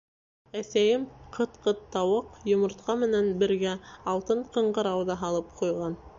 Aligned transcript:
Әсәйем, 0.61 1.03
Ҡыт-ҡыт 1.35 1.83
тауыҡ, 1.97 2.33
йомортҡа 2.53 2.97
менән 3.05 3.31
бергә 3.45 3.77
алтын 4.17 4.43
ҡыңғырау 4.57 5.09
ҙа 5.13 5.21
һалып 5.27 5.57
ҡуйған. 5.63 5.99